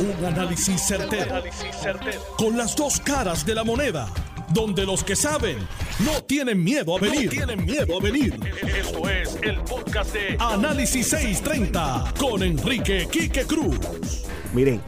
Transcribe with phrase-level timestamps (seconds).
[0.00, 1.42] Un análisis certero,
[2.36, 4.08] Con las dos caras de la moneda.
[4.50, 5.58] Donde los que saben
[6.04, 7.28] no tienen miedo a venir.
[7.30, 8.38] tienen miedo a venir.
[8.62, 13.76] Esto es el podcast de Análisis 630 con Enrique Quique Cruz.
[14.54, 14.80] Miren,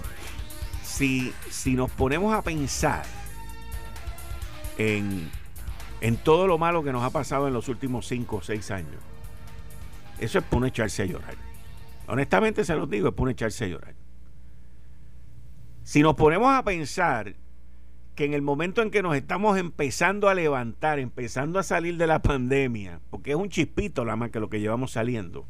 [0.84, 3.02] si, si nos ponemos a pensar
[4.78, 5.28] en,
[6.00, 9.02] en todo lo malo que nos ha pasado en los últimos 5 o 6 años,
[10.20, 11.34] eso es para echarse a llorar.
[12.06, 13.99] Honestamente se los digo, es para echarse a llorar.
[15.82, 17.34] Si nos ponemos a pensar
[18.14, 22.06] que en el momento en que nos estamos empezando a levantar, empezando a salir de
[22.06, 25.46] la pandemia, porque es un chispito la más que lo que llevamos saliendo,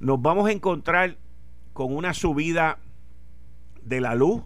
[0.00, 1.16] nos vamos a encontrar
[1.72, 2.78] con una subida
[3.82, 4.42] de la luz,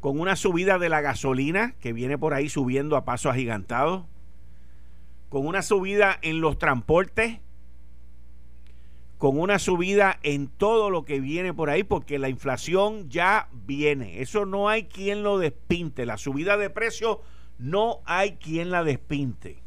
[0.00, 4.06] con una subida de la gasolina que viene por ahí subiendo a paso agigantado,
[5.28, 7.40] con una subida en los transportes,
[9.18, 14.20] con una subida en todo lo que viene por ahí, porque la inflación ya viene.
[14.20, 16.04] Eso no hay quien lo despinte.
[16.04, 17.18] La subida de precios
[17.58, 19.62] no hay quien la despinte.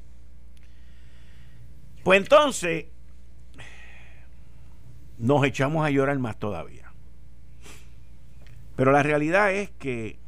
[2.03, 2.85] Pues entonces,
[5.17, 6.93] nos echamos a llorar más todavía.
[8.75, 10.19] Pero la realidad es que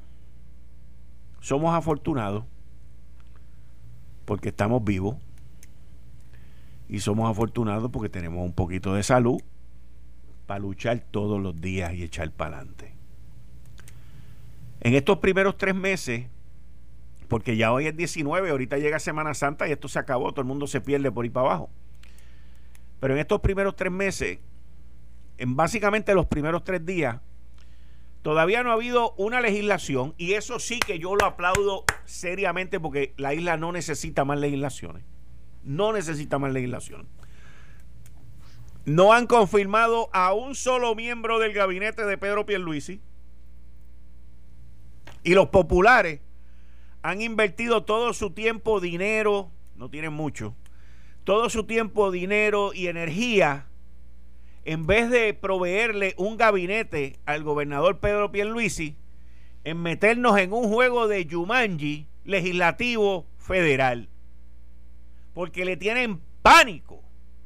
[1.39, 2.43] somos afortunados
[4.25, 5.15] porque estamos vivos
[6.91, 9.41] y somos afortunados porque tenemos un poquito de salud
[10.45, 12.93] para luchar todos los días y echar para adelante.
[14.81, 16.27] En estos primeros tres meses,
[17.29, 20.47] porque ya hoy es 19, ahorita llega Semana Santa y esto se acabó, todo el
[20.47, 21.69] mundo se pierde por ir para abajo.
[22.99, 24.39] Pero en estos primeros tres meses,
[25.37, 27.21] en básicamente los primeros tres días,
[28.21, 33.13] todavía no ha habido una legislación y eso sí que yo lo aplaudo seriamente porque
[33.15, 35.05] la isla no necesita más legislaciones
[35.63, 37.07] no necesita más legislación.
[38.85, 42.99] No han confirmado a un solo miembro del gabinete de Pedro Pierluisi.
[45.23, 46.21] Y los populares
[47.03, 50.55] han invertido todo su tiempo, dinero, no tienen mucho,
[51.23, 53.67] todo su tiempo, dinero y energía
[54.63, 58.95] en vez de proveerle un gabinete al gobernador Pedro Pierluisi,
[59.63, 64.10] en meternos en un juego de Yumanji legislativo federal
[65.33, 67.03] porque le tienen pánico,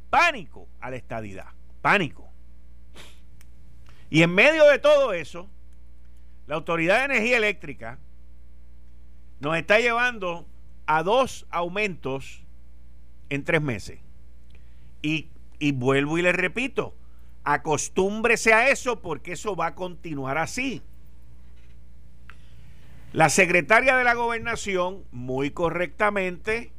[0.09, 1.47] pánico a la estadidad,
[1.81, 2.29] pánico.
[4.09, 5.49] Y en medio de todo eso,
[6.47, 7.99] la Autoridad de Energía Eléctrica
[9.39, 10.47] nos está llevando
[10.85, 12.43] a dos aumentos
[13.29, 13.99] en tres meses.
[15.01, 15.29] Y,
[15.73, 16.95] vuelvo y le repito,
[17.43, 20.81] acostúmbrese a eso porque eso va a continuar así.
[23.13, 26.71] La secretaria de la gobernación, muy correctamente,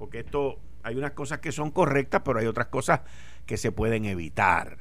[0.00, 3.02] porque esto hay unas cosas que son correctas, pero hay otras cosas
[3.44, 4.78] que se pueden evitar.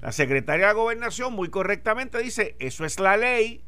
[0.00, 3.62] La secretaria de Gobernación muy correctamente dice, eso es la ley,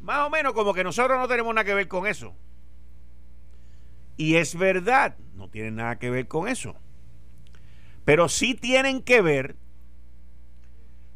[0.00, 2.36] más o menos como que nosotros no tenemos nada que ver con eso.
[4.16, 6.76] Y es verdad, no tienen nada que ver con eso.
[8.04, 9.56] Pero sí tienen que ver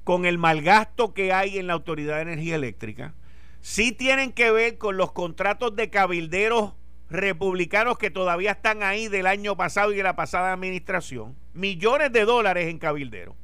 [0.03, 3.15] con el malgasto que hay en la Autoridad de Energía Eléctrica,
[3.61, 6.75] sí tienen que ver con los contratos de cabilderos
[7.09, 12.25] republicanos que todavía están ahí del año pasado y de la pasada administración, millones de
[12.25, 13.37] dólares en cabildero,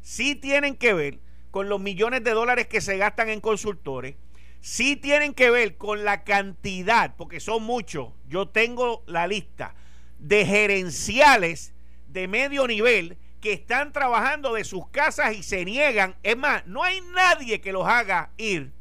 [0.00, 1.18] sí tienen que ver
[1.50, 4.16] con los millones de dólares que se gastan en consultores,
[4.60, 9.74] sí tienen que ver con la cantidad, porque son muchos, yo tengo la lista
[10.18, 11.74] de gerenciales
[12.08, 16.84] de medio nivel que están trabajando de sus casas y se niegan, es más, no
[16.84, 18.72] hay nadie que los haga ir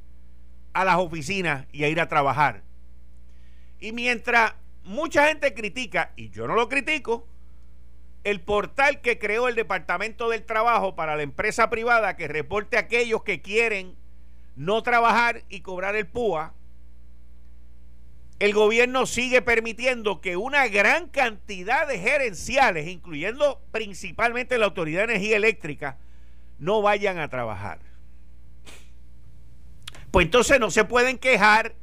[0.73, 2.63] a las oficinas y a ir a trabajar
[3.81, 4.53] y mientras
[4.83, 7.27] mucha gente critica, y yo no lo critico,
[8.23, 12.81] el portal que creó el Departamento del Trabajo para la empresa privada que reporte a
[12.81, 13.95] aquellos que quieren
[14.55, 16.53] no trabajar y cobrar el PUA,
[18.37, 25.15] el gobierno sigue permitiendo que una gran cantidad de gerenciales, incluyendo principalmente la Autoridad de
[25.15, 25.97] Energía Eléctrica,
[26.59, 27.79] no vayan a trabajar.
[30.11, 31.75] Pues entonces no se pueden quejar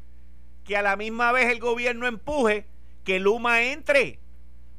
[0.69, 2.67] que a la misma vez el gobierno empuje
[3.03, 4.19] que Luma entre,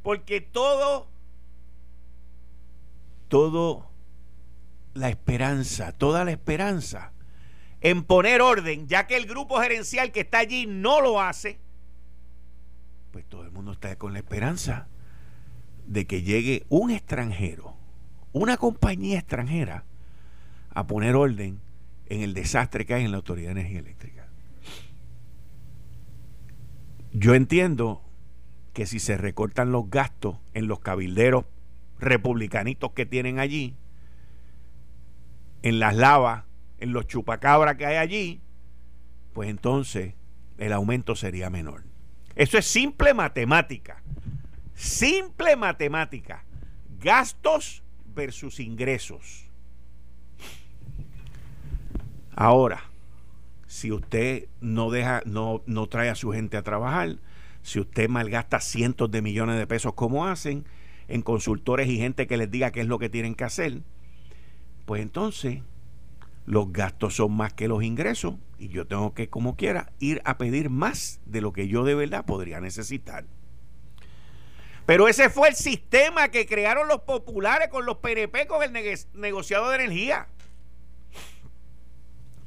[0.03, 1.09] porque todo,
[3.27, 3.89] todo
[4.93, 7.11] la esperanza, toda la esperanza
[7.81, 11.59] en poner orden, ya que el grupo gerencial que está allí no lo hace,
[13.11, 14.87] pues todo el mundo está con la esperanza
[15.87, 17.75] de que llegue un extranjero,
[18.31, 19.85] una compañía extranjera,
[20.69, 21.59] a poner orden
[22.05, 24.18] en el desastre que hay en la Autoridad de Energía Eléctrica.
[27.11, 28.03] Yo entiendo
[28.73, 31.45] que si se recortan los gastos en los cabilderos
[31.99, 33.75] republicanitos que tienen allí,
[35.63, 36.45] en las lavas
[36.79, 38.41] en los chupacabras que hay allí,
[39.33, 40.13] pues entonces
[40.57, 41.83] el aumento sería menor.
[42.35, 44.01] Eso es simple matemática.
[44.73, 46.45] Simple matemática.
[46.99, 47.83] Gastos
[48.13, 49.49] versus ingresos.
[52.35, 52.88] Ahora,
[53.69, 57.17] si usted no deja, no, no trae a su gente a trabajar,
[57.61, 60.65] si usted malgasta cientos de millones de pesos como hacen
[61.07, 63.83] en consultores y gente que les diga qué es lo que tienen que hacer,
[64.87, 65.61] pues entonces
[66.47, 70.39] los gastos son más que los ingresos y yo tengo que, como quiera, ir a
[70.39, 73.25] pedir más de lo que yo de verdad podría necesitar.
[74.87, 78.71] Pero ese fue el sistema que crearon los populares con los PNP, con el
[79.13, 80.27] negociado de energía,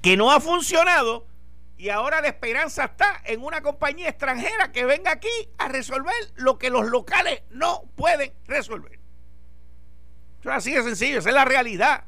[0.03, 1.27] que no ha funcionado
[1.79, 5.29] y ahora la esperanza está en una compañía extranjera que venga aquí
[5.59, 9.01] a resolver lo que los locales no pueden resolver.
[10.41, 12.05] Eso es así de sencillo, esa es la realidad.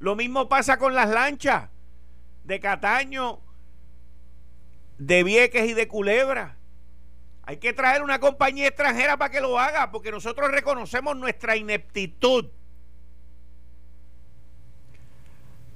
[0.00, 1.70] Lo mismo pasa con las lanchas
[2.44, 3.40] de Cataño,
[4.98, 6.56] de Vieques y de Culebra.
[7.42, 12.46] Hay que traer una compañía extranjera para que lo haga, porque nosotros reconocemos nuestra ineptitud.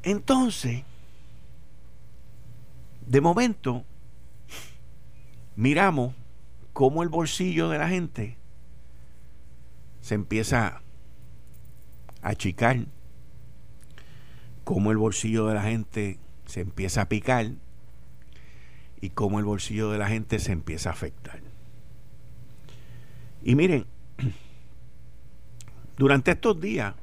[0.03, 0.85] Entonces,
[3.07, 3.85] de momento,
[5.57, 6.15] miramos
[6.73, 8.37] cómo el bolsillo de la gente
[10.01, 10.83] se empieza
[12.23, 12.87] a achicar
[14.69, 17.53] cómo el bolsillo de la gente se empieza a picar
[19.01, 21.41] y cómo el bolsillo de la gente se empieza a afectar.
[23.43, 23.87] Y miren,
[25.97, 26.95] durante estos días,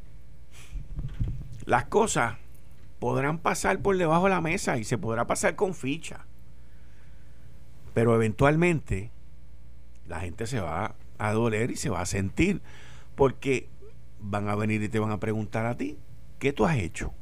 [1.65, 2.37] las cosas
[3.05, 6.25] podrán pasar por debajo de la mesa y se podrá pasar con ficha.
[7.93, 9.11] Pero eventualmente
[10.07, 12.63] la gente se va a doler y se va a sentir
[13.13, 13.69] porque
[14.19, 15.99] van a venir y te van a preguntar a ti,
[16.39, 17.13] ¿qué tú has hecho?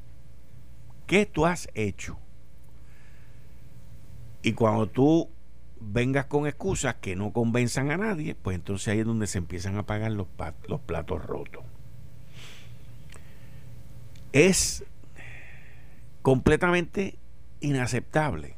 [1.05, 2.17] ¿Qué tú has hecho?
[4.41, 5.29] Y cuando tú
[5.81, 9.75] vengas con excusas que no convenzan a nadie, pues entonces ahí es donde se empiezan
[9.75, 10.27] a pagar los,
[10.69, 11.65] los platos rotos.
[14.31, 14.85] Es
[16.23, 17.19] completamente
[17.59, 18.55] inaceptable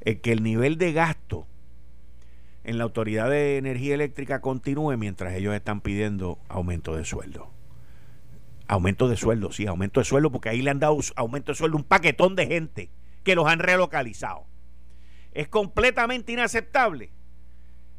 [0.00, 1.46] el que el nivel de gasto
[2.64, 7.50] en la Autoridad de Energía Eléctrica continúe mientras ellos están pidiendo aumento de sueldo.
[8.66, 11.78] Aumento de sueldo, sí, aumento de sueldo, porque ahí le han dado aumento de sueldo
[11.78, 12.90] un paquetón de gente
[13.22, 14.44] que los han relocalizado.
[15.32, 17.12] Es completamente inaceptable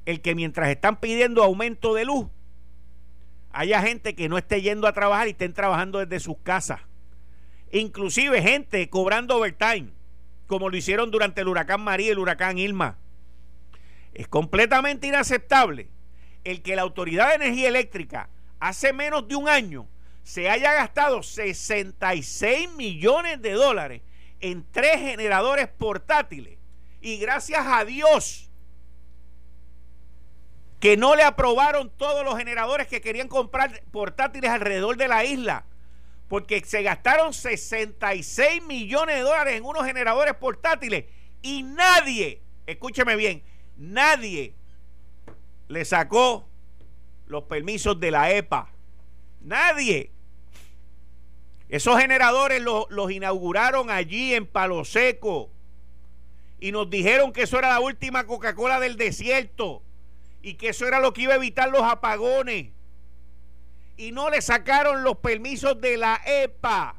[0.06, 2.28] el que mientras están pidiendo aumento de luz,
[3.52, 6.82] haya gente que no esté yendo a trabajar y estén trabajando desde sus casas.
[7.72, 9.90] Inclusive gente cobrando overtime,
[10.48, 12.98] como lo hicieron durante el huracán María y el huracán Irma.
[14.14, 15.90] Es completamente inaceptable
[16.44, 18.30] el que la Autoridad de Energía Eléctrica
[18.60, 19.88] hace menos de un año
[20.24, 24.02] se haya gastado 66 millones de dólares
[24.42, 26.58] en tres generadores portátiles
[27.02, 28.50] y gracias a Dios
[30.80, 35.66] que no le aprobaron todos los generadores que querían comprar portátiles alrededor de la isla
[36.30, 41.06] porque se gastaron 66 millones de dólares en unos generadores portátiles
[41.42, 43.44] y nadie, escúcheme bien,
[43.76, 44.54] nadie
[45.68, 46.48] le sacó
[47.28, 48.70] los permisos de la EPA.
[49.42, 50.12] Nadie.
[51.70, 55.52] Esos generadores los, inauguraron allí en Palo Seco
[56.60, 59.84] y nos dijeron que eso era la última Coca-Cola del desierto
[60.42, 62.72] y que eso era lo que iba a evitar los apagones.
[64.00, 66.96] Y no le sacaron los permisos de la EPA.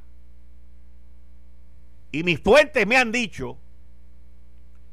[2.13, 3.57] Y mis fuentes me han dicho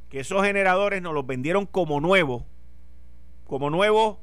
[0.10, 2.46] que esos generadores nos los vendieron como nuevos.
[3.44, 4.20] Como nuevos,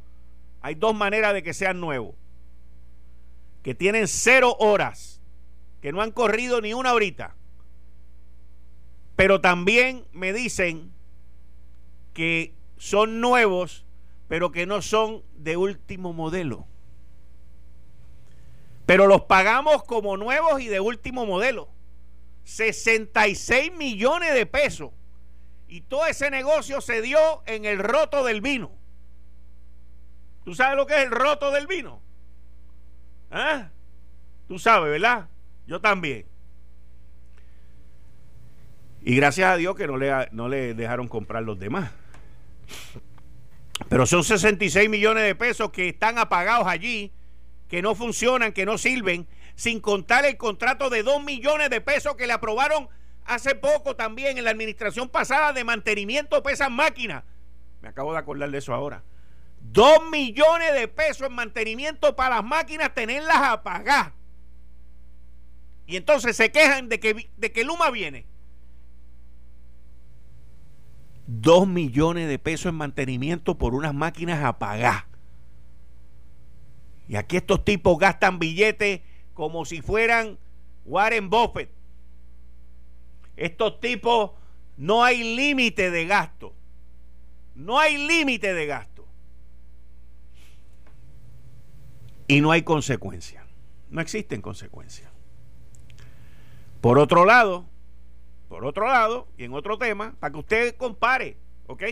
[0.63, 2.15] hay dos maneras de que sean nuevos.
[3.63, 5.21] Que tienen cero horas
[5.83, 7.37] que no han corrido ni una horita.
[9.15, 10.91] Pero también me dicen
[12.15, 13.85] que son nuevos,
[14.27, 16.67] pero que no son de último modelo.
[18.87, 21.71] Pero los pagamos como nuevos y de último modelo.
[22.45, 24.91] 66 millones de pesos.
[25.69, 28.71] Y todo ese negocio se dio en el roto del vino.
[30.45, 32.03] ¿Tú sabes lo que es el roto del vino?
[33.31, 33.71] ¿Ah?
[34.47, 35.29] Tú sabes, ¿verdad?
[35.67, 36.27] Yo también.
[39.03, 41.91] Y gracias a Dios que no le, no le dejaron comprar los demás.
[43.89, 47.13] Pero son 66 millones de pesos que están apagados allí,
[47.69, 52.17] que no funcionan, que no sirven, sin contar el contrato de 2 millones de pesos
[52.17, 52.89] que le aprobaron
[53.25, 57.25] hace poco también en la administración pasada de mantenimiento de esas máquinas.
[57.81, 59.03] Me acabo de acordar de eso ahora.
[59.61, 64.13] 2 millones de pesos en mantenimiento para las máquinas, tenerlas apagadas.
[65.87, 68.27] Y entonces se quejan de que, de que Luma viene.
[71.27, 75.05] Dos millones de pesos en mantenimiento por unas máquinas apagadas.
[77.09, 79.01] Y aquí estos tipos gastan billetes
[79.35, 80.39] como si fueran
[80.85, 81.71] Warren Buffett.
[83.37, 84.33] Estos tipos
[84.77, 86.55] no hay límite de gasto.
[87.55, 89.07] No hay límite de gasto.
[92.27, 93.45] Y no hay consecuencia.
[93.91, 95.11] No existen consecuencias.
[96.81, 97.67] Por otro lado,
[98.49, 101.83] por otro lado, y en otro tema, para que usted compare, ¿ok?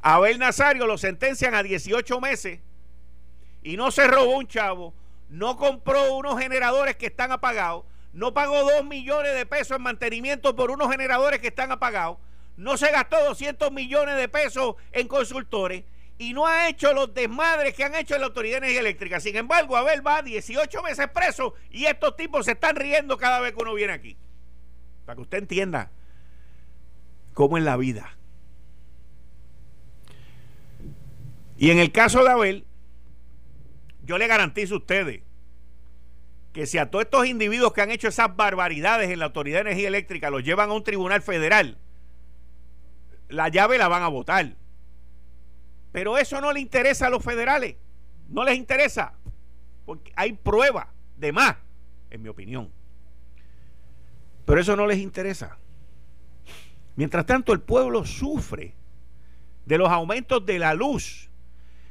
[0.00, 2.60] Abel Nazario lo sentencian a 18 meses
[3.64, 4.94] y no se robó un chavo,
[5.28, 10.54] no compró unos generadores que están apagados, no pagó 2 millones de pesos en mantenimiento
[10.54, 12.18] por unos generadores que están apagados,
[12.56, 15.82] no se gastó 200 millones de pesos en consultores
[16.18, 19.18] y no ha hecho los desmadres que han hecho en la Autoridad de Energía Eléctrica.
[19.18, 23.54] Sin embargo, Abel va 18 meses preso y estos tipos se están riendo cada vez
[23.54, 24.16] que uno viene aquí.
[25.04, 25.90] Para que usted entienda
[27.32, 28.16] cómo es la vida.
[31.56, 32.64] Y en el caso de Abel,
[34.04, 35.22] yo le garantizo a ustedes
[36.52, 39.70] que si a todos estos individuos que han hecho esas barbaridades en la Autoridad de
[39.70, 41.78] Energía Eléctrica los llevan a un tribunal federal,
[43.28, 44.54] la llave la van a votar.
[45.90, 47.76] Pero eso no le interesa a los federales.
[48.28, 49.14] No les interesa.
[49.84, 51.56] Porque hay prueba de más,
[52.10, 52.70] en mi opinión.
[54.44, 55.58] Pero eso no les interesa.
[56.96, 58.74] Mientras tanto, el pueblo sufre
[59.66, 61.30] de los aumentos de la luz.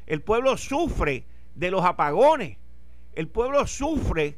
[0.05, 2.57] El pueblo sufre de los apagones.
[3.13, 4.37] El pueblo sufre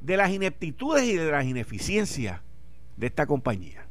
[0.00, 2.40] de las ineptitudes y de las ineficiencias
[2.96, 3.86] de esta compañía.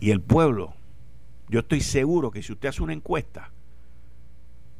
[0.00, 0.74] Y el pueblo,
[1.48, 3.52] yo estoy seguro que si usted hace una encuesta,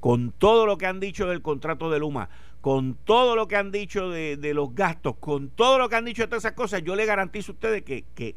[0.01, 2.29] con todo lo que han dicho del contrato de Luma,
[2.61, 6.23] con todo lo que han dicho de, los gastos, con todo lo que han dicho
[6.23, 8.35] de todas esas cosas, yo le garantizo a ustedes que, que,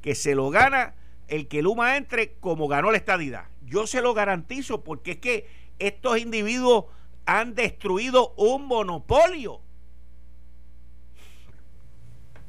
[0.00, 0.94] que se lo gana
[1.26, 3.46] el que Luma entre como ganó la estadidad.
[3.66, 5.46] Yo se lo garantizo porque es que
[5.78, 6.86] estos individuos
[7.26, 9.60] han destruido un monopolio.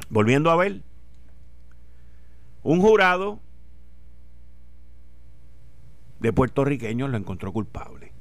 [0.09, 0.83] Volviendo a ver,
[2.63, 3.39] un jurado
[6.19, 8.13] de puertorriqueños lo encontró culpable.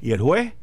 [0.00, 0.54] Y el juez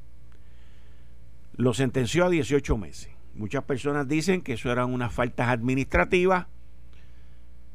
[1.54, 3.10] lo sentenció a 18 meses.
[3.34, 6.48] Muchas personas dicen que eso eran unas faltas administrativas,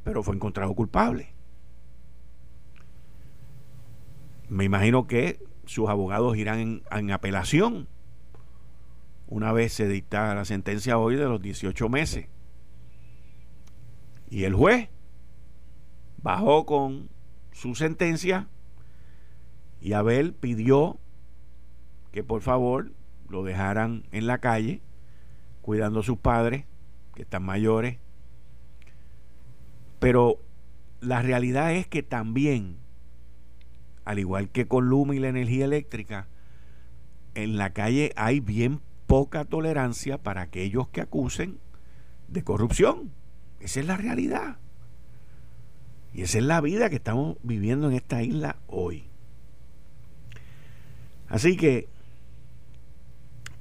[0.02, 1.33] pero fue encontrado culpable.
[4.48, 7.88] Me imagino que sus abogados irán en, apelación
[9.26, 12.26] una vez se dicta la sentencia hoy de los 18 meses.
[14.28, 14.90] Y el juez
[16.22, 17.08] bajó con
[17.52, 18.48] su sentencia
[19.80, 20.98] y Abel pidió
[22.12, 22.92] que por favor
[23.28, 24.82] lo dejaran en la calle
[25.62, 26.66] cuidando a sus padres
[27.14, 27.98] que están mayores.
[29.98, 30.38] Pero
[31.00, 32.83] la realidad es que también
[34.04, 36.28] al igual que con Luma y la energía eléctrica,
[37.34, 41.58] en la calle hay bien poca tolerancia para aquellos que acusen
[42.28, 43.10] de corrupción.
[43.60, 44.58] Esa es la realidad.
[46.12, 49.04] Y esa es la vida que estamos viviendo en esta isla hoy.
[51.28, 51.88] Así que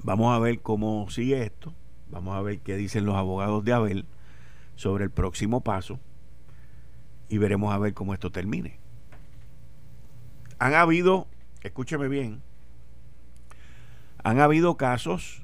[0.03, 1.73] vamos a ver cómo sigue esto.
[2.12, 4.05] Vamos a ver qué dicen los abogados de Abel
[4.75, 6.00] sobre el próximo paso.
[7.29, 8.82] Y veremos a ver cómo esto termine
[10.63, 11.27] han habido,
[11.62, 12.41] escúcheme bien,
[14.24, 15.43] han habido casos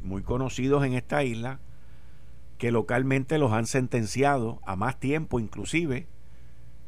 [0.00, 1.58] muy conocidos en esta isla
[2.56, 6.06] que localmente los han sentenciado a más tiempo inclusive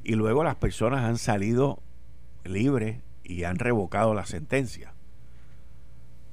[0.04, 1.82] y luego las personas han salido
[2.44, 4.94] libres y han revocado la sentencia.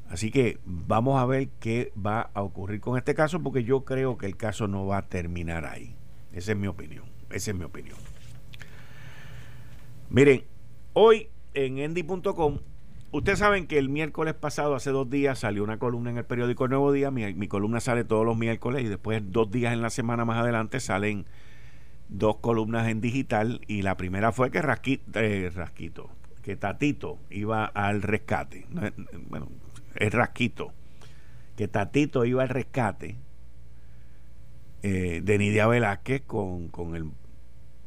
[0.09, 4.19] Así que vamos a ver qué va a ocurrir con este caso porque yo creo
[4.19, 5.95] que el caso no va a terminar ahí.
[6.31, 7.05] Esa es mi opinión.
[7.31, 7.97] Esa es mi opinión.
[10.11, 10.43] Miren,
[10.95, 12.59] Hoy en endy.com,
[13.11, 16.67] ustedes saben que el miércoles pasado, hace dos días, salió una columna en el periódico
[16.67, 17.09] Nuevo Día.
[17.09, 20.79] Mi, columna sale todos los miércoles y después dos días en la semana más adelante
[20.79, 21.25] salen
[22.09, 26.11] dos columnas en digital y la primera fue que Rasquito, eh, Rasquito
[26.43, 28.67] que Tatito iba al rescate.
[29.29, 29.47] Bueno,
[29.95, 30.73] es Rasquito.
[31.55, 33.15] Que Tatito iba al rescate
[34.83, 37.09] eh, de Nidia Velázquez con, con el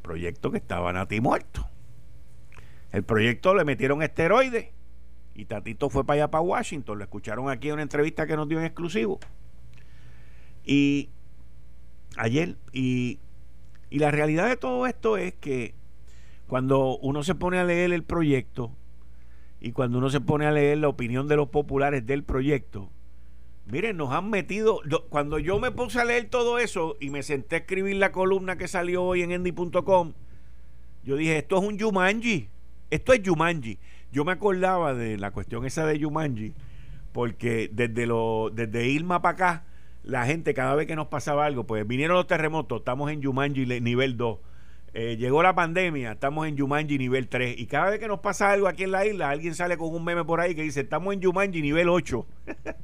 [0.03, 1.69] proyecto que estaba Nati muerto.
[2.93, 4.71] El proyecto le metieron esteroides
[5.37, 6.99] y Tatito fue para allá, para Washington.
[6.99, 9.21] Lo escucharon aquí en una entrevista que nos dio en exclusivo.
[10.65, 11.11] Y
[12.17, 13.21] ayer, y,
[13.91, 15.75] la realidad de todo esto es que
[16.49, 18.73] cuando uno se pone a leer el proyecto
[19.61, 22.91] y cuando uno se pone a leer la opinión de los populares del proyecto,
[23.67, 24.81] Miren, nos han metido.
[25.09, 28.57] cuando yo me puse a leer todo eso y me senté a escribir la columna
[28.57, 30.13] que salió hoy en endy.com,
[31.03, 32.49] yo dije: Esto es un Yumanji.
[32.91, 33.79] Esto es Yumanji.
[34.13, 36.55] Yo me acordaba de la cuestión esa de Yumanji,
[37.13, 39.65] porque desde, lo, desde Irma para acá,
[40.03, 43.67] la gente, cada vez que nos pasaba algo, pues vinieron los terremotos, estamos en Yumanji
[43.81, 44.39] nivel 2.
[44.95, 47.59] Eh, llegó la pandemia, estamos en Yumanji nivel 3.
[47.59, 50.03] Y cada vez que nos pasa algo aquí en la isla, alguien sale con un
[50.05, 52.27] meme por ahí que dice: Estamos en Yumanji nivel 8.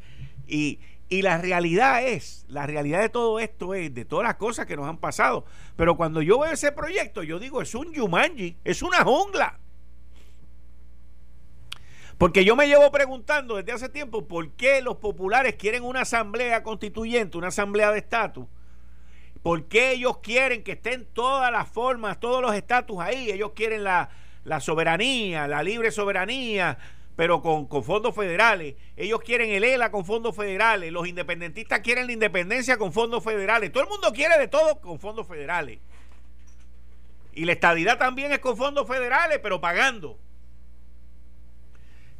[0.48, 0.80] Y,
[1.22, 4.86] la realidad es, la realidad de todo esto es, de todas las cosas que nos
[4.86, 5.44] han pasado.
[5.76, 9.58] Pero cuando yo veo ese proyecto, yo digo, es un Yumanji, es una jungla.
[12.22, 16.62] Porque yo me llevo preguntando desde hace tiempo por qué los populares quieren una asamblea
[16.62, 18.46] constituyente, una asamblea de estatus.
[19.42, 23.32] ¿Por qué ellos quieren que estén todas las formas, todos los estatus ahí?
[23.32, 24.08] Ellos quieren la,
[24.60, 26.78] soberanía, la libre soberanía,
[27.16, 28.76] pero con, fondos federales.
[28.96, 30.92] Ellos quieren el ELA con fondos federales.
[30.92, 33.72] Los independentistas quieren la independencia con fondos federales.
[33.72, 35.80] Todo el mundo quiere de todo con fondos federales.
[37.32, 40.20] Y la estadidad también es con fondos federales, pero pagando.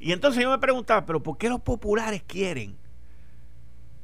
[0.02, 2.76] Y entonces yo me preguntaba, pero ¿por qué los populares quieren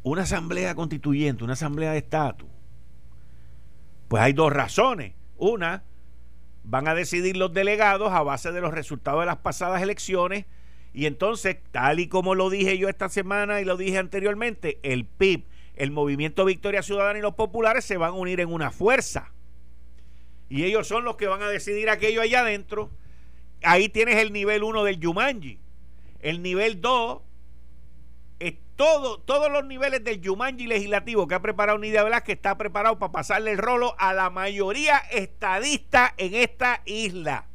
[0.04, 2.48] una asamblea constituyente, una asamblea de estatus?
[4.06, 5.14] Pues hay dos razones.
[5.38, 5.82] Una,
[6.62, 10.46] van a decidir los delegados a base de los resultados de las pasadas elecciones
[10.94, 15.04] y entonces, tal y como lo dije yo esta semana y lo dije anteriormente, el
[15.04, 19.32] PIB, el Movimiento Victoria Ciudadana y los populares se van a unir en una fuerza.
[20.48, 22.88] Y ellos son los que van a decidir aquello allá adentro.
[23.64, 25.58] Ahí tienes el nivel 1 del Yumanji.
[26.20, 27.20] El nivel 2
[28.40, 32.98] es todo, todos los niveles del Yumanji legislativo que ha preparado Nidia Velázquez está preparado
[32.98, 37.48] para pasarle el rolo a la mayoría estadista en esta isla.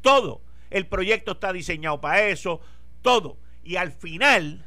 [0.00, 2.60] Todo el proyecto está diseñado para eso,
[3.02, 3.38] todo.
[3.62, 4.64] Y al final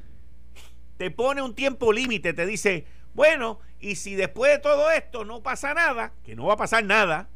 [0.98, 5.42] te pone un tiempo límite, te dice, bueno, y si después de todo esto no
[5.42, 7.30] pasa nada, que no va a pasar nada,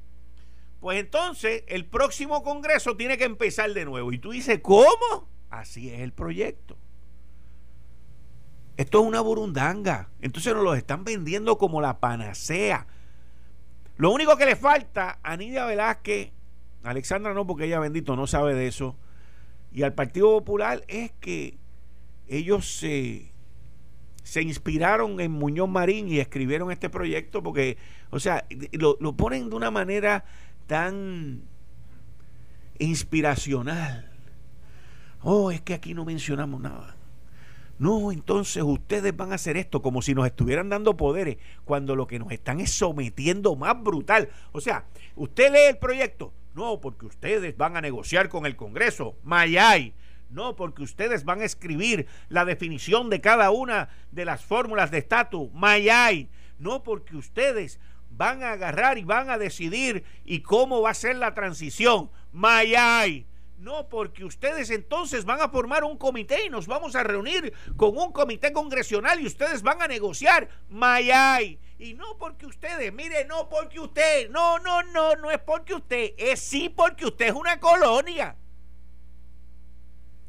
[0.80, 4.12] pues entonces el próximo Congreso tiene que empezar de nuevo.
[4.12, 5.33] Y tú dices, ¿cómo?
[5.54, 6.78] Así es el proyecto.
[8.76, 10.10] Esto es una burundanga.
[10.20, 12.88] Entonces nos lo están vendiendo como la panacea.
[13.98, 16.32] Lo único que le falta a Nidia Velázquez
[16.82, 18.98] Alexandra no, porque ella bendito no sabe de eso.
[19.72, 21.58] Y al Partido Popular es que
[22.28, 23.32] ellos se,
[24.24, 27.78] se inspiraron en Muñoz Marín y escribieron este proyecto porque,
[28.10, 30.26] o sea, lo, lo ponen de una manera
[30.66, 31.44] tan
[32.80, 34.12] inspiracional.
[35.24, 36.96] Oh, es que aquí no mencionamos nada.
[37.80, 42.08] No, entonces ustedes van a hacer esto como si nos estuvieran dando poderes, cuando lo
[42.08, 44.30] que nos están es sometiendo más brutal.
[44.52, 49.16] O sea, usted lee el proyecto, no, porque ustedes van a negociar con el Congreso.
[49.24, 49.94] Mayay.
[50.30, 55.00] No, porque ustedes van a escribir la definición de cada una de las fórmulas de
[55.00, 55.52] estatus.
[55.54, 56.30] Mayay.
[56.60, 61.16] No, porque ustedes van a agarrar y van a decidir y cómo va a ser
[61.18, 62.10] la transición.
[62.32, 63.28] Mayay.
[63.63, 67.97] No, porque ustedes entonces van a formar un comité y nos vamos a reunir con
[67.97, 70.49] un comité congresional y ustedes van a negociar.
[70.67, 71.58] Mayay.
[71.80, 76.12] Y no porque ustedes, mire, no porque usted, no, no, no, no es porque usted,
[76.17, 78.36] es sí porque usted es una colonia.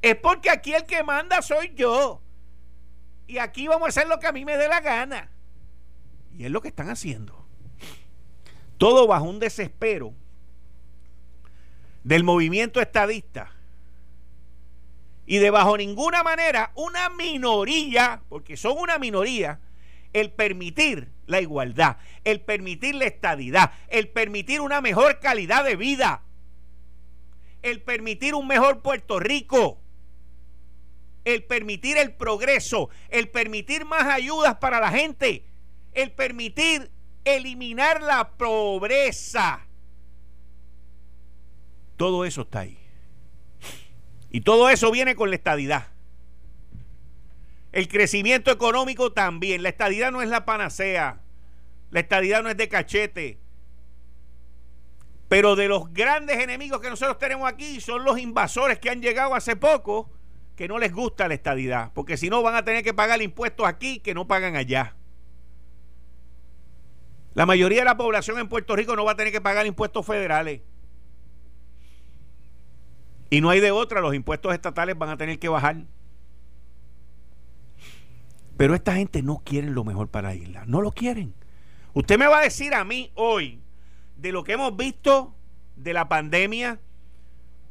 [0.00, 2.22] Es porque aquí el que manda soy yo.
[3.26, 5.28] Y aquí vamos a hacer lo que a mí me dé la gana.
[6.38, 7.44] Y es lo que están haciendo.
[8.78, 10.14] Todo bajo un desespero
[12.04, 13.50] del movimiento estadista.
[15.26, 19.58] Y de bajo ninguna manera una minoría, porque son una minoría,
[20.12, 26.22] el permitir la igualdad, el permitir la estadidad, el permitir una mejor calidad de vida,
[27.62, 29.80] el permitir un mejor Puerto Rico,
[31.24, 35.46] el permitir el progreso, el permitir más ayudas para la gente,
[35.94, 36.90] el permitir
[37.24, 39.66] eliminar la pobreza.
[41.96, 42.78] Todo eso está ahí.
[44.30, 45.88] Y todo eso viene con la estadidad.
[47.70, 49.62] El crecimiento económico también.
[49.62, 51.20] La estadidad no es la panacea.
[51.90, 53.38] La estadidad no es de cachete.
[55.28, 59.34] Pero de los grandes enemigos que nosotros tenemos aquí son los invasores que han llegado
[59.34, 60.10] hace poco
[60.56, 61.92] que no les gusta la estadidad.
[61.94, 64.96] Porque si no van a tener que pagar impuestos aquí que no pagan allá.
[67.34, 70.06] La mayoría de la población en Puerto Rico no va a tener que pagar impuestos
[70.06, 70.60] federales.
[73.30, 75.76] Y no hay de otra, los impuestos estatales van a tener que bajar.
[78.56, 80.64] Pero esta gente no quiere lo mejor para la isla.
[80.66, 81.34] No lo quieren.
[81.92, 83.60] Usted me va a decir a mí hoy,
[84.16, 85.34] de lo que hemos visto
[85.76, 86.80] de la pandemia,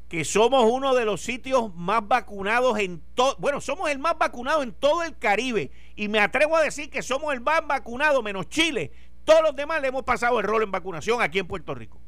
[0.09, 4.61] que somos uno de los sitios más vacunados en todo, bueno, somos el más vacunado
[4.61, 8.47] en todo el Caribe y me atrevo a decir que somos el más vacunado menos
[8.47, 8.91] Chile.
[9.25, 11.99] Todos los demás le hemos pasado el rol en vacunación aquí en Puerto Rico.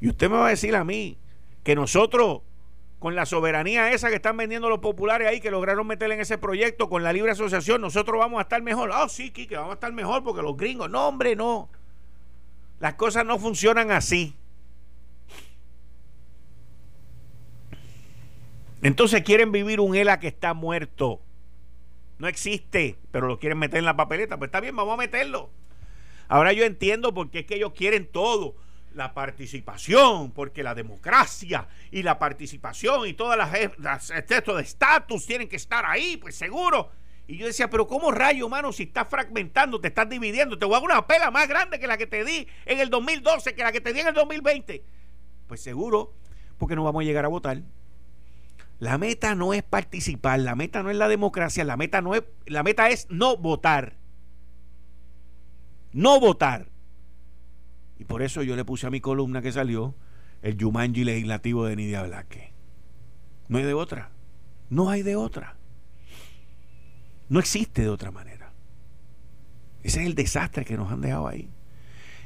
[0.00, 1.18] Y usted me va a decir a mí
[1.62, 2.42] que nosotros,
[2.98, 6.38] con la soberanía esa que están vendiendo los populares ahí, que lograron meter en ese
[6.38, 8.90] proyecto con la libre asociación, nosotros vamos a estar mejor.
[8.92, 11.68] Ah, sí, que vamos a estar mejor porque los gringos, no, hombre, no.
[12.78, 14.34] Las cosas no funcionan así.
[18.82, 21.20] Entonces quieren vivir un ELA que está muerto.
[22.18, 24.38] No existe, pero lo quieren meter en la papeleta.
[24.38, 25.50] Pues está bien, vamos a meterlo.
[26.28, 28.54] Ahora yo entiendo por qué es que ellos quieren todo.
[28.96, 35.50] La participación, porque la democracia y la participación y todas las, las de estatus tienen
[35.50, 36.90] que estar ahí, pues seguro.
[37.26, 40.58] Y yo decía, pero ¿cómo rayo, mano, si estás fragmentando, te estás dividiendo?
[40.58, 42.88] Te voy a dar una pela más grande que la que te di en el
[42.88, 44.82] 2012, que la que te di en el 2020.
[45.46, 46.14] Pues seguro,
[46.56, 47.62] porque no vamos a llegar a votar.
[48.78, 52.22] La meta no es participar, la meta no es la democracia, la meta no es
[52.46, 53.98] la meta es no votar.
[55.92, 56.70] No votar.
[57.98, 59.94] Y por eso yo le puse a mi columna que salió
[60.42, 62.52] el Yumanji legislativo de Nidia Blaque.
[63.48, 64.10] No hay de otra.
[64.68, 65.56] No hay de otra.
[67.28, 68.52] No existe de otra manera.
[69.82, 71.50] Ese es el desastre que nos han dejado ahí.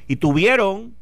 [0.06, 0.96] Y tuvieron,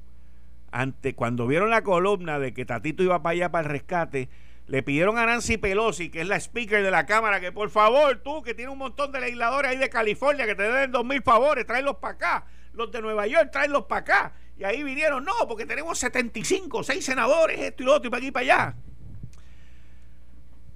[0.70, 4.28] ante, cuando vieron la columna de que Tatito iba para allá para el rescate,
[4.66, 8.18] le pidieron a Nancy Pelosi, que es la speaker de la Cámara, que por favor,
[8.18, 11.22] tú que tienes un montón de legisladores ahí de California que te den dos mil
[11.22, 12.46] favores, tráelos para acá.
[12.74, 14.32] Los de Nueva York, tráelos para acá.
[14.58, 18.18] Y ahí vinieron, no, porque tenemos 75, seis senadores, esto y lo otro, y para
[18.18, 18.76] aquí y para allá.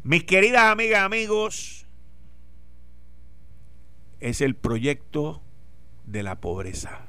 [0.05, 1.87] Mis queridas amigas, amigos,
[4.21, 5.43] es el proyecto
[6.07, 7.07] de la pobreza.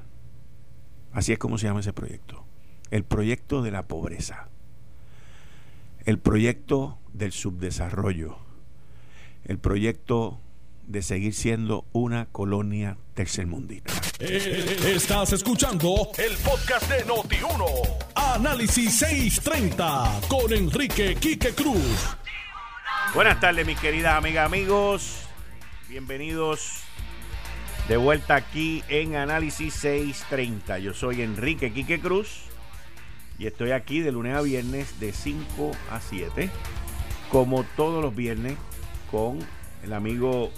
[1.12, 2.44] Así es como se llama ese proyecto.
[2.90, 4.48] El proyecto de la pobreza
[6.04, 8.36] el proyecto del subdesarrollo,
[9.44, 10.38] el proyecto
[10.86, 13.92] de seguir siendo una colonia tercermundista.
[14.18, 17.64] Eh, estás escuchando el podcast de Noti1.
[18.14, 22.16] Análisis 630 con Enrique Quique Cruz.
[23.14, 25.20] Buenas tardes, mis queridas amigas, amigos.
[25.88, 26.80] Bienvenidos
[27.88, 30.78] de vuelta aquí en Análisis 630.
[30.78, 32.44] Yo soy Enrique Quique Cruz
[33.38, 36.50] y estoy aquí de lunes a viernes de 5 a 7,
[37.30, 38.56] como todos los viernes,
[39.10, 39.38] con
[39.82, 40.50] el amigo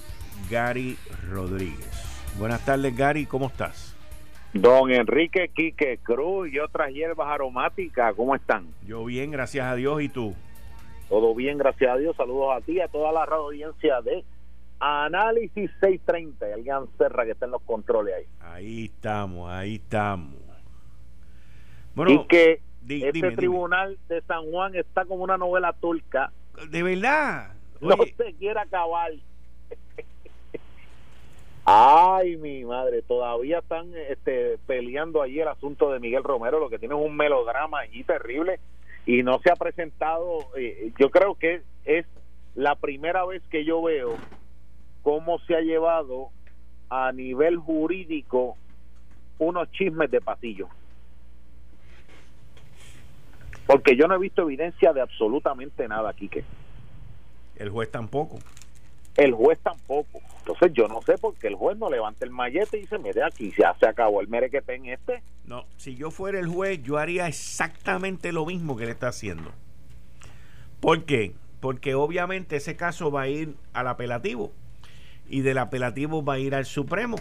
[0.50, 0.96] Gary
[1.30, 2.34] Rodríguez.
[2.38, 3.96] Buenas tardes, Gary, ¿cómo estás?
[4.52, 8.66] Don Enrique Quique Cruz y otras hierbas aromáticas, ¿cómo están?
[8.86, 10.34] Yo bien, gracias a Dios, ¿y tú?
[11.08, 12.16] Todo bien, gracias a Dios.
[12.16, 14.24] Saludos a ti, y a toda la audiencia de
[14.78, 18.26] Análisis 630, alguien Serra que está en los controles ahí.
[18.40, 20.34] Ahí estamos, ahí estamos.
[21.94, 26.32] Bueno, y que este tribunal de San Juan está como una novela turca.
[26.70, 27.54] De verdad.
[27.80, 29.12] No se quiere acabar.
[31.68, 36.78] Ay, mi madre, todavía están este, peleando allí el asunto de Miguel Romero, lo que
[36.78, 38.60] tiene es un melodrama allí terrible
[39.04, 40.46] y no se ha presentado.
[40.56, 42.06] Eh, yo creo que es
[42.54, 44.14] la primera vez que yo veo
[45.02, 46.28] cómo se ha llevado
[46.88, 48.56] a nivel jurídico
[49.40, 50.68] unos chismes de pasillo.
[53.66, 56.44] Porque yo no he visto evidencia de absolutamente nada, Quique.
[57.56, 58.38] El juez tampoco.
[59.16, 60.20] El juez tampoco.
[60.38, 63.22] Entonces yo no sé por qué el juez no levanta el mallete y dice, mire,
[63.24, 65.22] aquí ya se acabó el merequete en este.
[65.44, 69.52] No, si yo fuera el juez, yo haría exactamente lo mismo que le está haciendo.
[70.80, 71.32] ¿Por qué?
[71.60, 74.52] Porque obviamente ese caso va a ir al apelativo
[75.28, 77.16] y del apelativo va a ir al Supremo.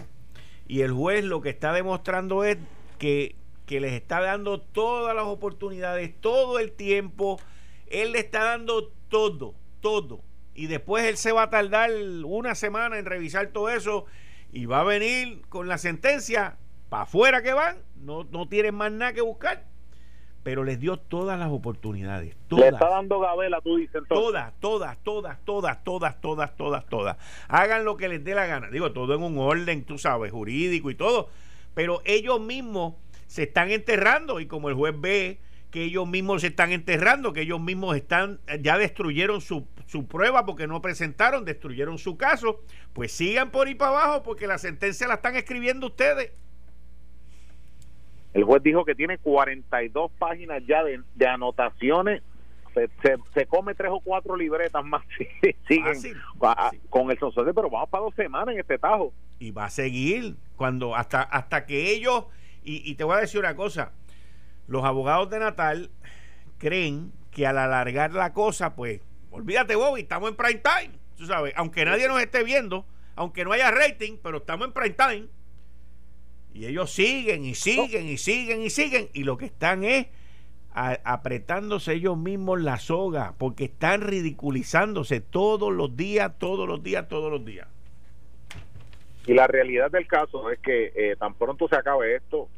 [0.68, 2.58] Y el juez lo que está demostrando es
[2.98, 3.34] que
[3.66, 7.38] que les está dando todas las oportunidades, todo el tiempo.
[7.88, 10.20] Él le está dando todo, todo.
[10.56, 11.90] Y después él se va a tardar
[12.24, 14.06] una semana en revisar todo eso
[14.52, 16.56] y va a venir con la sentencia
[16.88, 17.76] para afuera que van.
[17.96, 19.64] No, no tienen más nada que buscar.
[20.42, 22.36] Pero les dio todas las oportunidades.
[22.48, 22.64] Todas.
[22.64, 24.02] Le está dando gabela, tú dices.
[24.08, 27.16] Todas, todas, todas, todas, todas, todas, todas, todas.
[27.48, 28.70] Hagan lo que les dé la gana.
[28.70, 31.28] Digo, todo en un orden, tú sabes, jurídico y todo.
[31.74, 32.94] Pero ellos mismos
[33.26, 35.40] se están enterrando y como el juez ve
[35.70, 40.44] que ellos mismos se están enterrando, que ellos mismos están ya destruyeron su, su prueba
[40.44, 42.60] porque no presentaron, destruyeron su caso,
[42.92, 46.32] pues sigan por ahí para abajo porque la sentencia la están escribiendo ustedes.
[48.34, 52.22] El juez dijo que tiene 42 páginas ya de, anotaciones.
[52.74, 55.02] Se, se, come tres o cuatro libretas más.
[55.66, 55.94] Siguen
[56.90, 59.14] con el sonsor pero vamos para dos semanas en este tajo.
[59.38, 62.26] Y va a seguir cuando hasta hasta que ellos
[62.66, 63.92] y, te voy a decir una cosa,
[64.66, 65.90] los abogados de Natal
[66.58, 69.00] creen que al alargar la cosa, pues,
[69.36, 73.52] olvídate Bobby, estamos en prime time, tú sabes, aunque nadie nos esté viendo, aunque no
[73.52, 75.26] haya rating, pero estamos en prime time.
[76.54, 80.06] Y ellos siguen y siguen y siguen y siguen y lo que están es
[80.72, 87.30] apretándose ellos mismos la soga porque están ridiculizándose todos los días, todos los días, todos
[87.30, 87.68] los días.
[89.26, 92.48] Y la realidad del caso es que eh, tan pronto se acabe esto,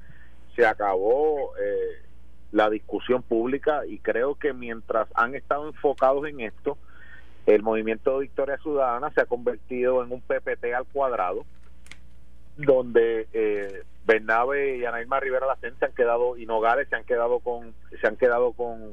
[0.54, 2.07] se acabó eh,
[2.52, 6.78] la discusión pública y creo que mientras han estado enfocados en esto,
[7.46, 11.44] el movimiento de Victoria Ciudadana se ha convertido en un PPT al cuadrado,
[12.56, 16.46] donde eh, Bernabe y Anaíma Rivera Lacen se han quedado y
[16.88, 18.92] se han quedado con se han quedado con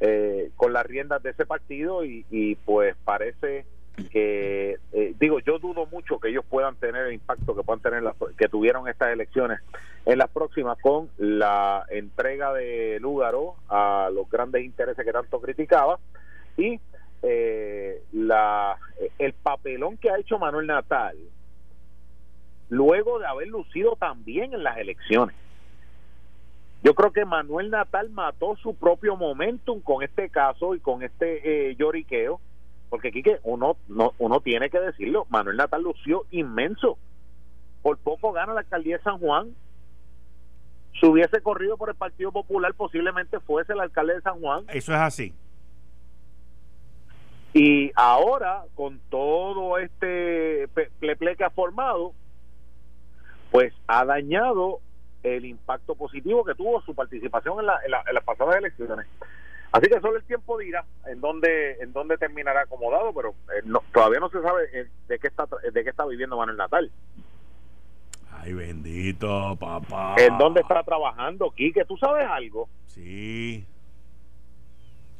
[0.00, 3.64] eh, con las riendas de ese partido y, pues parece
[3.96, 8.02] que eh, digo yo dudo mucho que ellos puedan tener el impacto que puedan tener
[8.36, 9.60] que tuvieron estas elecciones
[10.04, 15.98] en las próximas con la entrega de Lúgaro a los grandes intereses que tanto criticaba
[16.56, 16.80] y
[17.22, 18.78] eh, la
[19.18, 21.16] el papelón que ha hecho Manuel Natal
[22.68, 25.36] luego de haber lucido también en las elecciones.
[26.82, 31.70] Yo creo que Manuel Natal mató su propio momentum con este caso y con este
[31.70, 32.40] eh, lloriqueo,
[32.88, 36.98] porque aquí que uno, no, uno tiene que decirlo, Manuel Natal lució inmenso.
[37.82, 39.54] Por poco gana la alcaldía de San Juan.
[41.00, 44.64] Si hubiese corrido por el Partido Popular, posiblemente fuese el alcalde de San Juan.
[44.68, 45.34] Eso es así.
[47.52, 50.68] Y ahora, con todo este
[51.00, 52.12] pleple que ha formado,
[53.50, 54.80] pues ha dañado
[55.22, 59.06] el impacto positivo que tuvo su participación en, las pasadas elecciones.
[59.76, 63.62] Así que solo el tiempo dirá en dónde en dónde terminará acomodado, pero eh,
[63.92, 66.90] todavía no se sabe eh, de qué está de qué está viviendo Manuel Natal.
[68.32, 70.14] Ay, bendito, papá.
[70.18, 71.84] ¿En dónde está trabajando, Quique?
[71.84, 72.68] ¿Tú sabes algo?
[72.86, 73.66] Sí.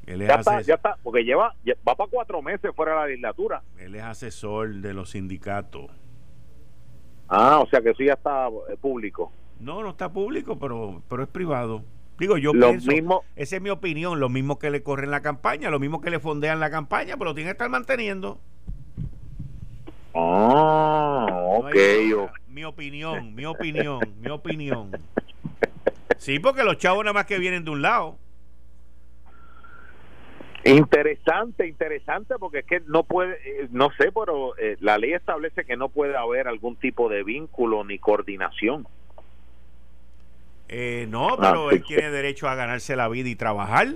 [0.07, 1.55] Él es ya, está, ya está, porque lleva,
[1.87, 3.63] va para cuatro meses fuera de la legislatura.
[3.79, 5.91] Él es asesor de los sindicatos.
[7.29, 9.33] Ah, o sea que eso ya está eh, público.
[9.59, 11.83] No, no está público, pero, pero es privado.
[12.19, 15.71] Digo, yo pienso, mismo, esa es mi opinión, lo mismo que le corren la campaña,
[15.71, 18.41] lo mismo que le fondean la campaña, pero lo tiene que estar manteniendo.
[20.15, 21.75] Ah, ok.
[22.49, 24.91] mi opinión, mi opinión, mi opinión.
[26.17, 28.17] Sí, porque los chavos nada más que vienen de un lado.
[30.65, 35.65] Interesante, interesante, porque es que no puede, eh, no sé, pero eh, la ley establece
[35.65, 38.89] que no puede haber algún tipo de vínculo ni coordinación.
[40.69, 43.89] Eh, no, ah, pero él tiene derecho a ganarse la vida y trabajar,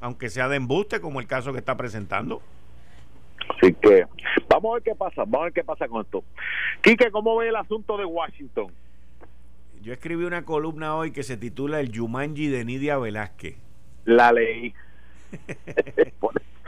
[0.00, 2.42] aunque sea de embuste, como el caso que está presentando.
[3.48, 4.06] Así que
[4.48, 6.22] vamos a ver qué pasa, vamos a ver qué pasa con esto.
[6.82, 8.70] Quique, ¿cómo ve el asunto de Washington?
[9.82, 13.56] Yo escribí una columna hoy que se titula El Yumanji de Nidia Velázquez.
[14.04, 14.74] La leí.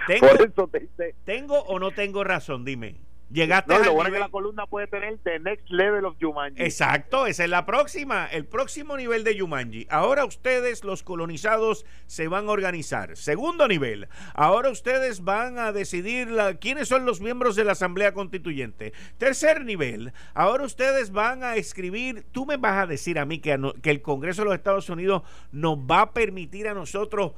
[1.24, 2.64] ¿Tengo, o no tengo razón?
[2.64, 2.96] Dime.
[3.32, 6.62] Llegaste no, lo bueno que la columna puede tener The Next Level of Yumanji.
[6.62, 9.86] Exacto, esa es la próxima, el próximo nivel de Yumanji.
[9.88, 13.16] Ahora ustedes, los colonizados, se van a organizar.
[13.16, 16.28] Segundo nivel, ahora ustedes van a decidir
[16.60, 18.92] quiénes son los miembros de la Asamblea Constituyente.
[19.16, 23.58] Tercer nivel, ahora ustedes van a escribir, tú me vas a decir a mí que,
[23.80, 27.32] que el Congreso de los Estados Unidos nos va a permitir a nosotros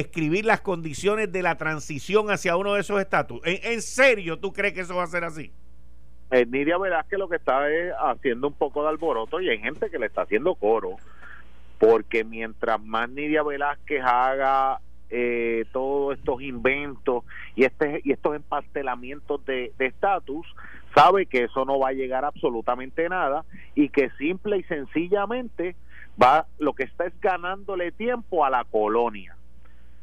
[0.00, 3.40] escribir las condiciones de la transición hacia uno de esos estatus.
[3.44, 5.50] ¿En, serio tú crees que eso va a ser así?
[6.30, 6.76] Eh, Nidia
[7.08, 10.06] que lo que está es haciendo un poco de alboroto y hay gente que le
[10.06, 10.96] está haciendo coro,
[11.78, 19.44] porque mientras más Nidia Velázquez haga eh, todos estos inventos y este y estos empastelamientos
[19.46, 20.46] de estatus,
[20.94, 25.76] sabe que eso no va a llegar absolutamente nada y que simple y sencillamente
[26.20, 29.36] va lo que está es ganándole tiempo a la colonia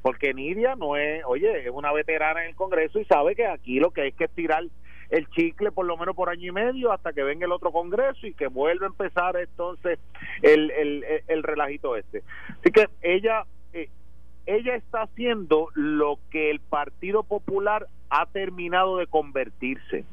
[0.03, 3.79] porque Nidia no es, oye, es una veterana en el Congreso y sabe que aquí
[3.79, 4.65] lo que hay que tirar
[5.09, 8.27] el chicle por lo menos por año y medio hasta que venga el otro Congreso
[8.27, 9.99] y que vuelva a empezar entonces
[10.41, 12.21] el, el, el relajito este.
[12.49, 13.89] Así que ella, eh,
[14.45, 20.03] ella está haciendo lo que el Partido Popular ha terminado de convertirse.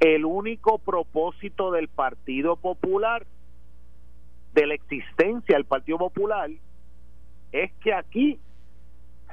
[0.00, 3.24] El único propósito del Partido Popular,
[4.54, 6.50] de la existencia del Partido Popular,
[7.52, 8.40] es que aquí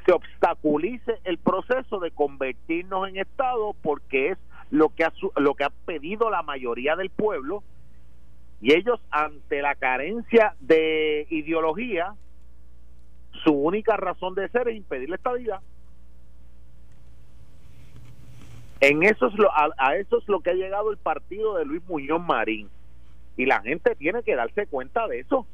[0.06, 4.38] se obstaculice el proceso de convertirnos en Estado porque es
[4.70, 7.64] lo que ha, lo que ha pedido la mayoría del pueblo
[8.62, 12.14] y ellos ante la carencia de ideología
[13.44, 15.60] su única razón de ser es impedir la estabilidad.
[18.80, 21.66] En eso es lo, a, a eso es lo que ha llegado el partido de
[21.66, 22.70] Luis Muñoz Marín
[23.38, 25.46] y la gente tiene que darse cuenta de eso.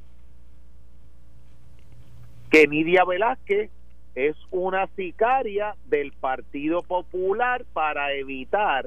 [2.50, 3.72] Que Nidia Velázquez
[4.16, 8.86] es una sicaria del Partido Popular para evitar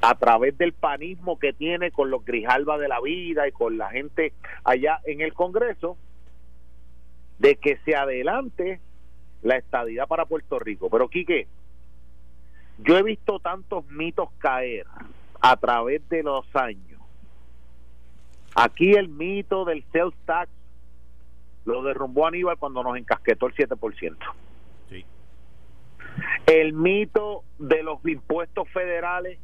[0.00, 3.90] a través del panismo que tiene con los Grijalba de la vida y con la
[3.90, 4.32] gente
[4.64, 5.96] allá en el Congreso,
[7.38, 8.80] de que se adelante
[9.42, 10.88] la estadidad para Puerto Rico.
[10.90, 11.46] Pero Quique,
[12.78, 14.86] yo he visto tantos mitos caer
[15.40, 17.00] a través de los años.
[18.54, 20.50] Aquí el mito del sales tax
[21.64, 24.16] lo derrumbó Aníbal cuando nos encasquetó el 7%.
[24.88, 25.04] Sí.
[26.46, 29.38] El mito de los impuestos federales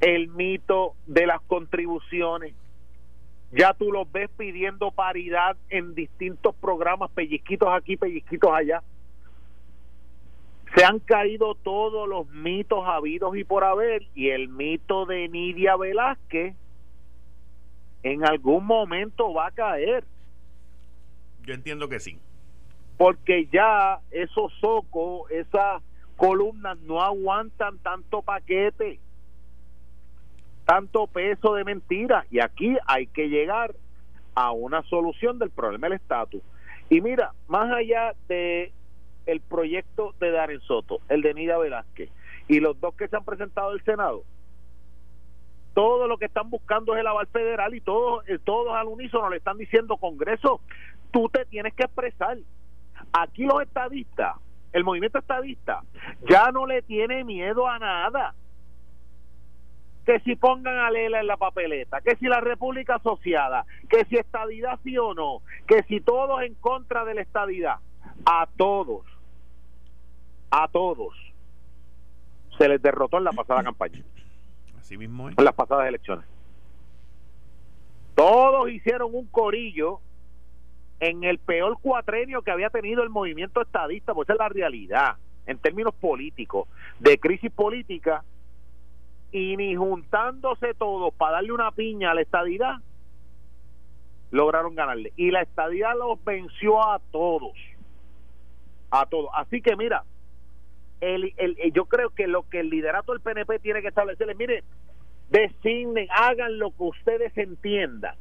[0.00, 2.54] el mito de las contribuciones.
[3.52, 8.82] Ya tú los ves pidiendo paridad en distintos programas, pellizquitos aquí, pellizquitos allá.
[10.74, 15.76] Se han caído todos los mitos habidos y por haber, y el mito de Nidia
[15.76, 16.56] Velázquez
[18.02, 20.04] en algún momento va a caer.
[21.46, 22.18] Yo entiendo que sí.
[22.96, 25.82] Porque ya esos socos, esas
[26.16, 29.00] columnas no aguantan tanto paquete
[30.64, 33.74] tanto peso de mentira y aquí hay que llegar
[34.34, 36.42] a una solución del problema del estatus.
[36.90, 38.72] Y mira, más allá de
[39.26, 42.10] el proyecto de Darren Soto, el de Nida Velázquez
[42.48, 44.24] y los dos que se han presentado al Senado,
[45.74, 49.28] todo lo que están buscando es el aval federal y todos, eh, todos al unísono
[49.28, 50.60] le están diciendo, Congreso,
[51.10, 52.38] tú te tienes que expresar.
[53.12, 54.36] Aquí los estadistas,
[54.72, 55.82] el movimiento estadista,
[56.28, 58.34] ya no le tiene miedo a nada
[60.04, 64.16] que si pongan a Lela en la papeleta, que si la República Asociada, que si
[64.16, 67.76] estadidad sí o no, que si todos en contra de la estadidad,
[68.26, 69.06] a todos,
[70.50, 71.14] a todos,
[72.58, 74.04] se les derrotó en la pasada campaña.
[74.90, 76.24] Mismo En las pasadas elecciones.
[78.14, 80.00] Todos hicieron un corillo
[81.00, 85.16] en el peor cuatrenio que había tenido el movimiento estadista, pues esa es la realidad,
[85.46, 86.68] en términos políticos,
[87.00, 88.24] de crisis política
[89.32, 92.76] y ni juntándose todos para darle una piña a la estadidad,
[94.30, 95.12] lograron ganarle.
[95.16, 97.52] Y la estadidad los venció a todos.
[98.90, 99.30] A todos.
[99.34, 100.04] Así que mira,
[101.04, 104.64] el, el, yo creo que lo que el liderato del PNP tiene que establecerle, mire,
[105.30, 108.14] designen, hagan lo que ustedes entiendan,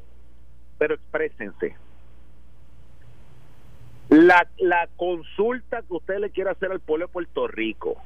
[0.77, 1.75] pero exprésense.
[4.09, 7.97] La, la consulta que usted le quiere hacer al pueblo de Puerto Rico,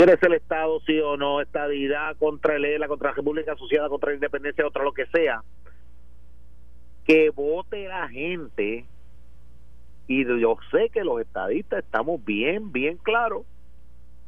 [0.00, 1.42] ¿Quiere ser el Estado, sí o no?
[1.42, 5.42] Estadidad contra el ELA, contra la República Asociada, contra la Independencia, contra lo que sea.
[7.04, 8.86] Que vote la gente.
[10.10, 13.42] Y yo sé que los estadistas estamos bien, bien claros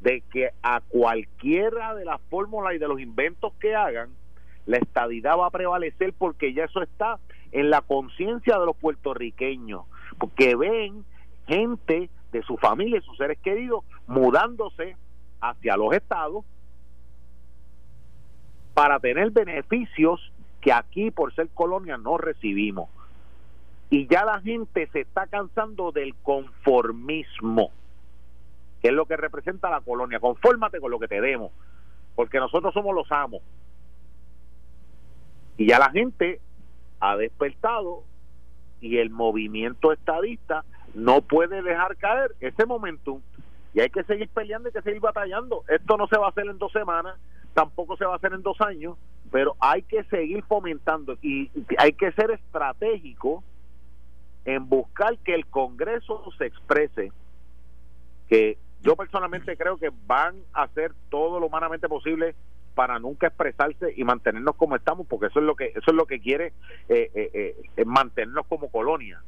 [0.00, 4.10] de que a cualquiera de las fórmulas y de los inventos que hagan,
[4.64, 7.18] la estadidad va a prevalecer porque ya eso está
[7.50, 9.82] en la conciencia de los puertorriqueños,
[10.20, 11.04] porque ven
[11.48, 14.96] gente de su familia y sus seres queridos mudándose
[15.40, 16.44] hacia los estados
[18.72, 22.88] para tener beneficios que aquí por ser colonia no recibimos.
[23.92, 27.70] Y ya la gente se está cansando del conformismo,
[28.80, 30.18] que es lo que representa la colonia.
[30.18, 31.52] Confórmate con lo que te demos,
[32.14, 33.42] porque nosotros somos los amos.
[35.58, 36.40] Y ya la gente
[37.00, 38.04] ha despertado
[38.80, 43.20] y el movimiento estadista no puede dejar caer ese momentum
[43.74, 45.64] y hay que seguir peleando, hay que seguir batallando.
[45.68, 47.18] Esto no se va a hacer en dos semanas,
[47.52, 48.96] tampoco se va a hacer en dos años,
[49.30, 53.44] pero hay que seguir fomentando y hay que ser estratégico
[54.44, 57.12] en buscar que el Congreso se exprese,
[58.28, 62.34] que yo personalmente creo que van a hacer todo lo humanamente posible
[62.74, 66.06] para nunca expresarse y mantenernos como estamos, porque eso es lo que eso es lo
[66.06, 66.52] que quiere
[66.88, 69.22] eh, eh, eh mantenernos como colonia.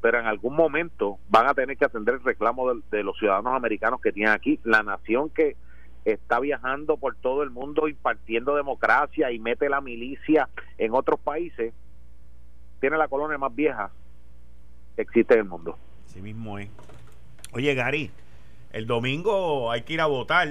[0.00, 4.00] Pero en algún momento van a tener que atender el reclamo de, los ciudadanos americanos
[4.00, 5.56] que tienen aquí, la nación que
[6.04, 11.74] está viajando por todo el mundo impartiendo democracia y mete la milicia en otros países,
[12.80, 13.90] tiene la colonia más vieja
[14.96, 15.78] que existe en el mundo.
[16.06, 16.68] Así mismo es.
[17.52, 18.10] Oye, Gary,
[18.72, 20.48] el domingo hay que ir a votar.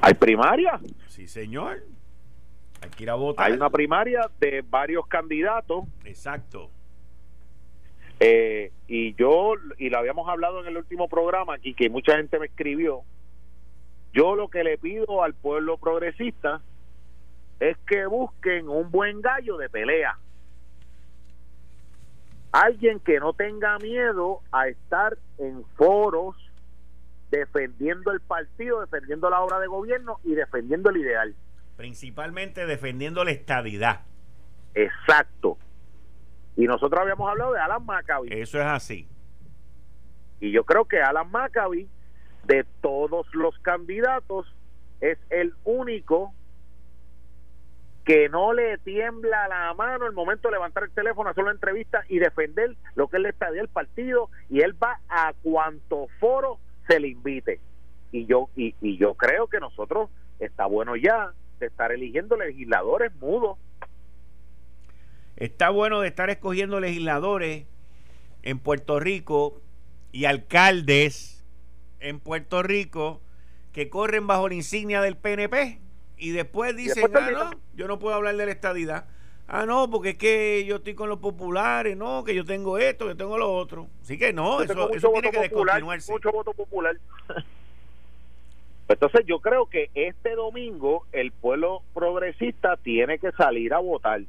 [0.00, 0.80] ¿Hay primaria?
[1.08, 1.82] Sí, señor.
[2.80, 3.46] Hay que ir a votar.
[3.46, 5.84] Hay una primaria de varios candidatos.
[6.04, 6.70] Exacto.
[8.20, 12.38] Eh, y yo, y lo habíamos hablado en el último programa aquí, que mucha gente
[12.38, 13.02] me escribió.
[14.12, 16.62] Yo lo que le pido al pueblo progresista
[17.60, 20.18] es que busquen un buen gallo de pelea.
[22.64, 26.36] Alguien que no tenga miedo a estar en foros
[27.30, 31.34] defendiendo el partido, defendiendo la obra de gobierno y defendiendo el ideal
[31.76, 34.00] principalmente defendiendo la estadidad.
[34.74, 35.58] exacto.
[36.56, 38.28] Y nosotros habíamos hablado de Alan Maccabi.
[38.32, 39.06] Eso es así.
[40.40, 41.86] Y yo creo que Alan Maccabi,
[42.44, 44.46] de todos los candidatos,
[45.02, 46.32] es el único
[48.06, 52.04] que no le tiembla la mano el momento de levantar el teléfono, hacer una entrevista
[52.08, 57.00] y defender lo que él está del partido y él va a cuanto foro se
[57.00, 57.60] le invite.
[58.12, 63.58] Y yo y yo creo que nosotros está bueno ya de estar eligiendo legisladores mudos.
[65.34, 67.66] Está bueno de estar escogiendo legisladores
[68.42, 69.60] en Puerto Rico
[70.12, 71.44] y alcaldes
[71.98, 73.20] en Puerto Rico
[73.72, 75.80] que corren bajo la insignia del PNP
[76.18, 79.06] y después dicen, ah, no, yo no puedo hablar de la estadidad.
[79.48, 83.06] Ah, no, porque es que yo estoy con los populares, no, que yo tengo esto,
[83.06, 83.88] que tengo lo otro.
[84.02, 86.10] Así que no, eso, eso tiene que descontinuarse.
[86.10, 86.96] Mucho voto popular.
[88.88, 94.22] Entonces yo creo que este domingo el pueblo progresista tiene que salir a votar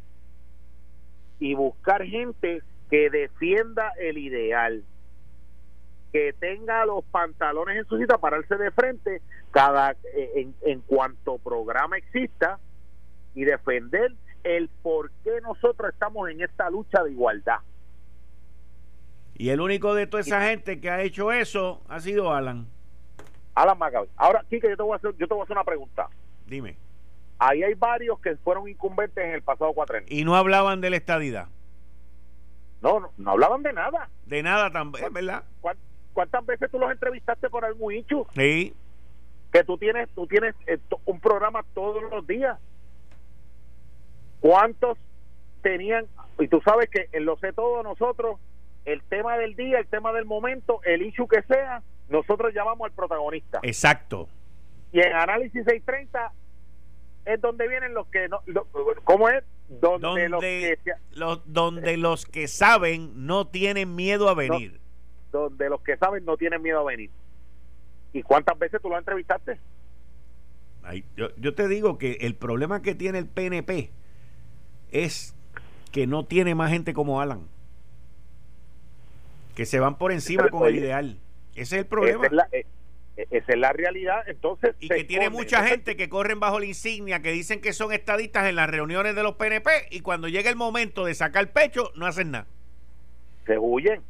[1.40, 4.84] y buscar gente que defienda el ideal,
[6.12, 9.22] que tenga los pantalones en su cita, pararse de frente
[9.58, 12.60] cada eh, en, en cuanto programa exista
[13.34, 17.58] y defender el por qué nosotros estamos en esta lucha de igualdad.
[19.34, 22.68] Y el único de toda esa gente que ha hecho eso ha sido Alan.
[23.55, 24.12] Alan Macabre.
[24.16, 26.08] Ahora, Kike, yo te voy a hacer, yo te voy a hacer una pregunta.
[26.45, 26.78] Dime.
[27.39, 30.08] Ahí hay varios que fueron incumbentes en el pasado cuatrenio.
[30.12, 31.47] Y no hablaban de la estadidad.
[32.84, 34.08] No, no, hablaban de nada.
[34.28, 35.43] De nada también, ¿verdad?
[36.14, 38.28] ¿Cuántas veces tú los entrevistaste por algún hecho?
[38.36, 38.76] Sí.
[39.52, 42.60] Que tú tienes, tú tienes eh, un programa todos los días.
[44.39, 44.98] ¿Cuántos
[45.62, 46.06] tenían?
[46.39, 48.39] Y tú sabes que en lo sé todo nosotros,
[48.86, 52.93] el tema del día, el tema del momento, el issue que sea, nosotros llamamos al
[52.93, 53.60] protagonista.
[53.64, 54.30] Exacto.
[54.91, 56.32] Y en Análisis 630
[57.26, 58.41] es donde vienen los que no.
[59.04, 59.43] ¿Cómo es?
[59.68, 60.78] Donde, los, que,
[61.12, 64.80] los, donde los que saben no tienen miedo a venir.
[65.34, 67.12] donde los que saben no tienen miedo a venir.
[68.14, 69.60] ¿Y cuántas veces tú lo entrevistaste?
[70.84, 73.91] Ay, yo, yo te digo que el problema que tiene el PNP
[74.91, 75.36] es
[75.91, 77.47] que no tiene más gente como Alan.
[79.55, 81.20] Que se van por encima con el ideal.
[81.55, 82.26] Ese es el problema.
[82.26, 82.66] Esa es la, eh,
[83.32, 84.24] esa es la realidad.
[84.28, 87.91] Entonces, y que tiene mucha gente que corren bajo la insignia, que dicen que son
[87.91, 91.91] estadistas en las reuniones de los PNP y cuando llega el momento de sacar pecho,
[91.95, 92.47] no hacen nada.
[93.47, 94.03] Se huyen.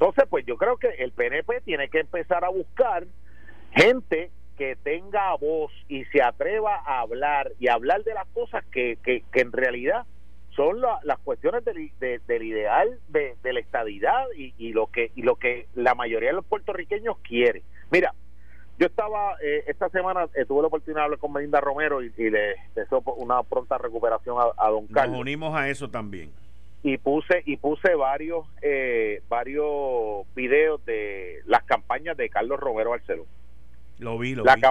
[0.00, 3.06] Entonces, pues yo creo que el PNP tiene que empezar a buscar
[3.72, 8.96] gente que tenga voz y se atreva a hablar y hablar de las cosas que,
[9.02, 10.06] que, en realidad
[10.56, 15.36] son las cuestiones del, del ideal de, la estadidad y, y, lo que y lo
[15.36, 17.62] que la mayoría de los puertorriqueños quiere.
[17.90, 18.14] Mira,
[18.78, 22.10] yo estaba eh, esta semana eh, tuve la oportunidad de hablar con Melinda Romero y,
[22.16, 25.12] le deseo una pronta recuperación a, don Carlos.
[25.12, 26.32] Nos unimos a eso también.
[26.82, 33.26] Y puse y puse varios eh, varios videos de las campañas de Carlos Romero Barceló.
[33.98, 34.62] Lo vi, lo la vi.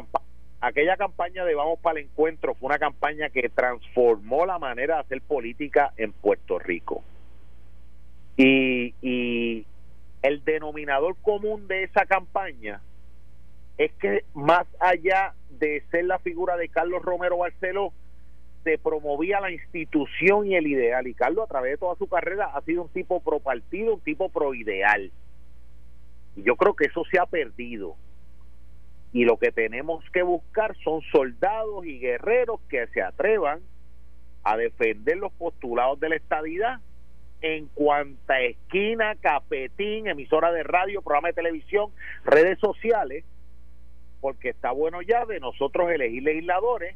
[0.60, 5.02] aquella campaña de Vamos para el Encuentro fue una campaña que transformó la manera de
[5.02, 7.04] hacer política en Puerto Rico.
[8.38, 9.66] Y, y
[10.22, 12.82] el denominador común de esa campaña
[13.78, 17.94] es que más allá de ser la figura de Carlos Romero Barceló,
[18.64, 21.08] se promovía la institución y el ideal.
[21.08, 24.02] Y Carlos, a través de toda su carrera, ha sido un tipo pro partido, un
[24.02, 25.12] tipo pro ideal.
[26.36, 27.96] Y yo creo que eso se ha perdido
[29.12, 33.62] y lo que tenemos que buscar son soldados y guerreros que se atrevan
[34.44, 36.80] a defender los postulados de la estadidad
[37.42, 41.92] en cuanta esquina, capetín, emisora de radio, programa de televisión,
[42.24, 43.24] redes sociales,
[44.22, 46.96] porque está bueno ya de nosotros elegir legisladores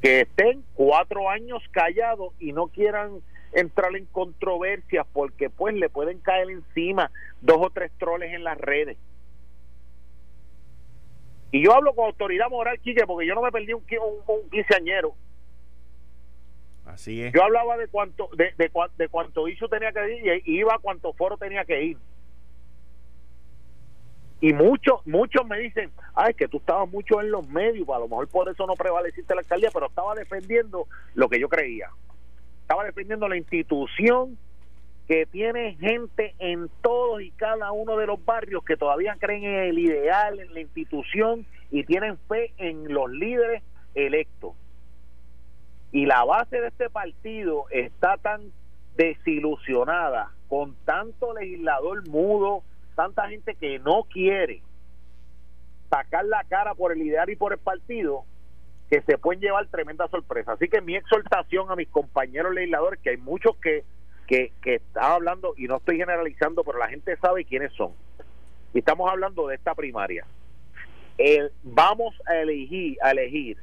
[0.00, 3.20] que estén cuatro años callados y no quieran
[3.52, 8.58] entrar en controversias porque pues le pueden caer encima dos o tres troles en las
[8.58, 8.96] redes.
[11.52, 13.82] Y yo hablo con autoridad moral, Quique, porque yo no me perdí un,
[14.26, 15.14] un, quinceañero.
[16.86, 17.32] Así es.
[17.32, 20.78] Yo hablaba de cuánto de, de, de cuánto hizo tenía que ir y iba a
[20.78, 21.96] cuánto foro tenía que ir.
[24.40, 28.08] Y muchos muchos me dicen, ay, que tú estabas mucho en los medios, a lo
[28.08, 31.90] mejor por eso no prevaleciste la alcaldía, pero estaba defendiendo lo que yo creía
[32.70, 34.38] estaba defendiendo la institución
[35.08, 39.54] que tiene gente en todos y cada uno de los barrios que todavía creen en
[39.64, 43.64] el ideal, en la institución y tienen fe en los líderes
[43.96, 44.52] electos.
[45.90, 48.52] Y la base de este partido está tan
[48.94, 52.62] desilusionada con tanto legislador mudo,
[53.00, 54.60] tanta gente que no quiere
[55.88, 58.24] sacar la cara por el ideal y por el partido,
[58.90, 60.52] que se pueden llevar tremenda sorpresa.
[60.52, 63.84] Así que mi exhortación a mis compañeros legisladores, que hay muchos que,
[64.26, 67.92] que, que están hablando, y no estoy generalizando, pero la gente sabe quiénes son.
[68.74, 70.26] Y estamos hablando de esta primaria.
[71.62, 73.56] vamos a elegir, a elegir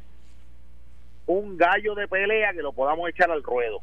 [1.28, 3.82] un gallo de pelea que lo podamos echar al ruedo.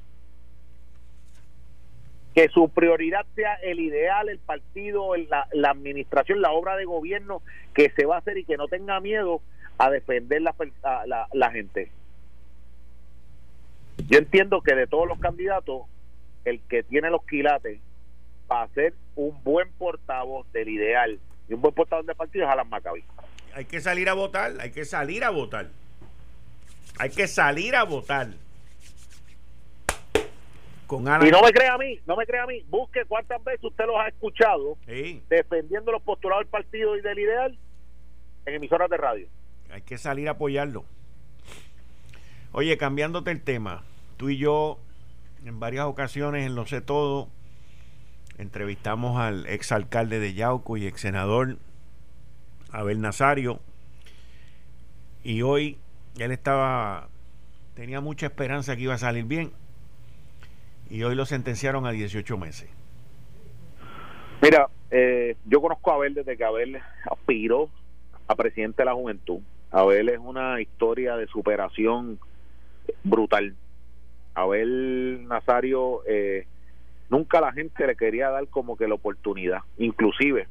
[2.34, 7.42] Que su prioridad sea el ideal, el partido, la, administración, la obra de gobierno
[7.74, 9.40] que se va a hacer y que no tenga miedo
[9.78, 11.90] a defender la, gente.
[14.08, 15.82] Yo entiendo que de todos los candidatos,
[16.44, 17.80] el que tiene los quilates
[18.48, 21.18] para ser un buen portavoz del ideal
[21.48, 23.04] y un buen portavoz del partido es Alan Maccabi.
[23.54, 25.68] Hay que salir a votar, hay que salir a votar.
[26.98, 28.28] Hay que salir a votar.
[30.86, 32.62] Con Y no me crea a mí, no me crea a mí.
[32.68, 34.76] Busque cuántas veces usted los ha escuchado
[35.28, 37.58] defendiendo los postulados del partido y del ideal
[38.46, 39.28] en emisoras de radio.
[39.70, 40.84] Hay que salir a apoyarlo.
[42.52, 43.82] Oye, cambiándote el tema,
[44.16, 44.78] tú y yo
[45.44, 47.28] en varias ocasiones en Lo sé todo
[48.38, 51.56] entrevistamos al exalcalde de Yauco y ex senador
[52.72, 53.60] Abel Nazario
[55.22, 55.78] y hoy
[56.18, 57.08] él estaba
[57.74, 59.52] tenía mucha esperanza que iba a salir bien
[60.90, 62.68] y hoy lo sentenciaron a 18 meses.
[64.42, 66.78] Mira, eh, yo conozco a Abel desde que Abel
[67.10, 67.70] aspiró
[68.26, 69.40] a presidente de la juventud.
[69.70, 72.18] Abel es una historia de superación
[73.02, 73.54] brutal.
[74.34, 76.46] Abel Nazario eh,
[77.08, 79.60] nunca la gente le quería dar como que la oportunidad.
[79.78, 80.48] Inclusive,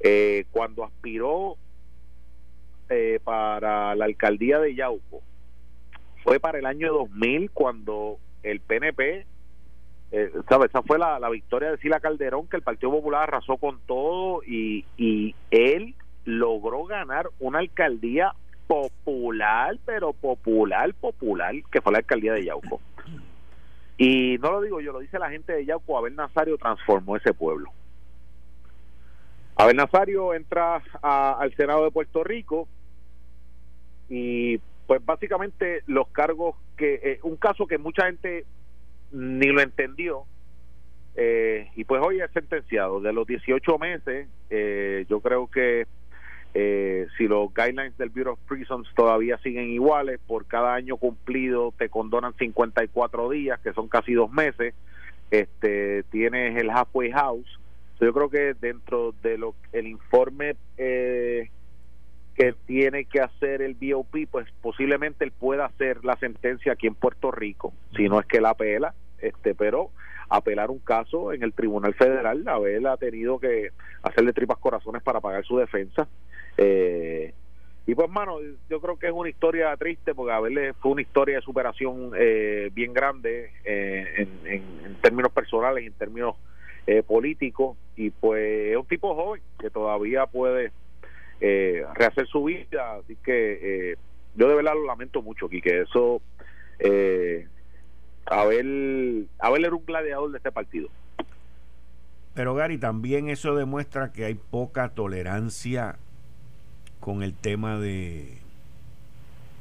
[0.00, 1.56] eh, cuando aspiró
[2.88, 5.22] eh, para la alcaldía de Yauco,
[6.24, 9.26] fue para el año 2000 cuando el PNP,
[10.12, 10.70] eh, ¿sabes?
[10.70, 14.84] Esa fue la, victoria de Sila Calderón, que el Partido Popular arrasó con todo y,
[14.96, 15.94] y él
[16.24, 18.32] logró ganar una alcaldía
[18.66, 22.80] popular, pero popular, popular, que fue la alcaldía de Yauco.
[23.98, 27.32] Y no lo digo yo, lo dice la gente de Yauco, Abel Nazario transformó ese
[27.32, 27.70] pueblo.
[29.56, 32.68] Abel Nazario entra al Senado de Puerto Rico
[34.08, 38.44] y pues básicamente los cargos que, eh, un caso que mucha gente
[39.12, 40.24] ni lo entendió,
[41.16, 43.00] eh, y pues hoy es sentenciado.
[43.00, 45.86] De los 18 meses, eh, yo creo que
[46.58, 51.74] eh, si los guidelines del Bureau of Prisons todavía siguen iguales, por cada año cumplido
[51.76, 54.74] te condonan 54 días, que son casi dos meses.
[55.30, 57.60] Este, tienes el halfway house.
[58.00, 61.50] yo creo que dentro de lo el informe eh,
[62.36, 66.94] que tiene que hacer el BOP, pues posiblemente él pueda hacer la sentencia aquí en
[66.94, 69.90] Puerto Rico, si no es que la apela, este, pero
[70.28, 73.70] apelar un caso en el Tribunal Federal, Abel ha tenido que
[74.02, 76.08] hacerle tripas corazones para pagar su defensa.
[76.58, 77.32] Eh,
[77.86, 81.36] y pues, mano, yo creo que es una historia triste porque Abel fue una historia
[81.36, 86.36] de superación eh, bien grande eh, en, términos personales y en términos
[87.06, 87.76] políticos.
[87.96, 90.72] Y pues es un tipo joven que todavía puede
[91.40, 92.96] rehacer su vida.
[92.96, 93.96] Así que
[94.36, 96.20] yo de verdad lo lamento mucho, que Eso.
[96.78, 97.46] Eh,
[98.26, 100.88] Abel, Abel era un gladiador de este partido.
[102.34, 105.96] Pero Gary, también eso demuestra que hay poca tolerancia
[107.00, 108.38] con el tema de,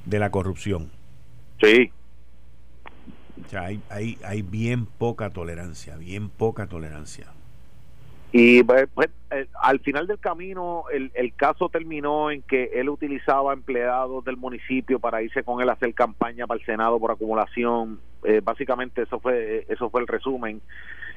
[0.05, 0.91] de la corrupción.
[1.61, 1.91] Sí.
[3.45, 7.27] O sea, hay, hay, hay bien poca tolerancia, bien poca tolerancia.
[8.31, 12.89] Y pues, pues eh, al final del camino el, el, caso terminó en que él
[12.89, 17.11] utilizaba empleados del municipio para irse con él a hacer campaña para el Senado por
[17.11, 17.99] acumulación.
[18.23, 20.61] Eh, básicamente eso fue eso fue el resumen.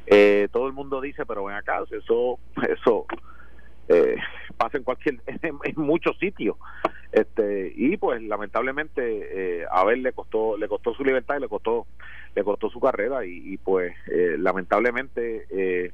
[0.06, 2.38] Eh, todo el mundo dice, pero ven acá, eso
[2.68, 3.06] eso
[4.56, 6.56] pasa en cualquier en, muchos sitios.
[7.10, 11.86] Este y pues lamentablemente a ver le costó le costó su libertad y le costó
[12.34, 15.92] le costó su carrera y, y pues lamentablemente eh,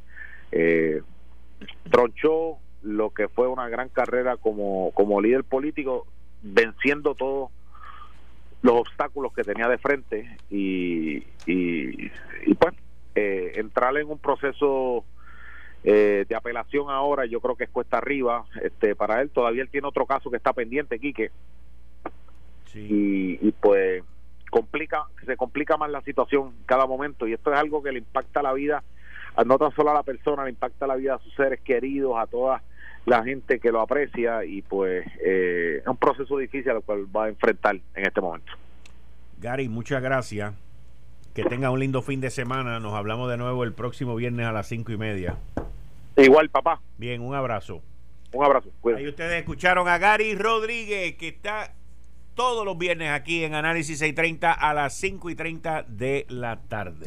[1.91, 6.07] tronchó lo que fue una gran carrera como, como líder político,
[6.43, 7.51] venciendo todos
[8.63, 12.09] los obstáculos que tenía de frente y, y,
[12.59, 12.75] pues
[13.15, 15.05] eh, entrar en un proceso
[15.83, 18.47] eh, de apelación ahora yo creo que es cuesta arriba.
[18.63, 21.31] Este para él todavía él tiene otro caso que está pendiente Quique.
[22.75, 24.03] Y, y pues
[24.51, 28.43] complica se complica más la situación cada momento y esto es algo que le impacta
[28.43, 28.83] la vida
[29.45, 32.27] no tan solo a la persona, le impacta la vida a sus seres queridos, a
[32.27, 32.63] toda
[33.07, 37.25] la gente que lo aprecia y pues eh, es un proceso difícil al cual va
[37.25, 38.53] a enfrentar en este momento.
[39.41, 40.55] Gary, muchas gracias.
[41.35, 42.79] Que tenga un lindo fin de semana.
[42.79, 45.37] Nos hablamos de nuevo el próximo viernes a las cinco y media.
[46.17, 46.81] Igual, papá.
[46.97, 47.83] Bien, un abrazo.
[48.33, 48.71] Un abrazo.
[48.97, 51.73] Ahí ustedes escucharon a Gary Rodríguez, que está
[52.35, 57.07] todos los viernes aquí en Análisis 630 a las 5 y 30 de la tarde.